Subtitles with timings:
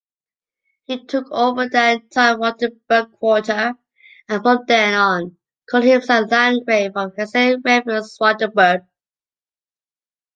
[0.85, 3.73] He took over the entire Rotenburg Quarter
[4.27, 5.37] and from then on
[5.69, 8.83] called himself Landgrave of Hesse-Rheinfels-Rotenburg.